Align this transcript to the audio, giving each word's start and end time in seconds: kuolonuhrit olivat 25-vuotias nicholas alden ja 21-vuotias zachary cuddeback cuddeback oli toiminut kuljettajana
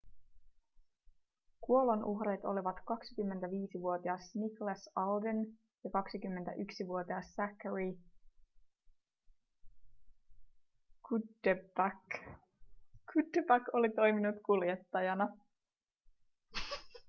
kuolonuhrit 1.61 2.45
olivat 2.45 2.75
25-vuotias 2.77 4.35
nicholas 4.35 4.89
alden 4.95 5.37
ja 5.83 5.89
21-vuotias 5.89 7.25
zachary 7.35 7.99
cuddeback 11.09 12.25
cuddeback 13.13 13.63
oli 13.73 13.89
toiminut 13.89 14.35
kuljettajana 14.45 15.27